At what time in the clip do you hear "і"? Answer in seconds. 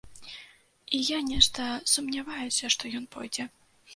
0.99-1.01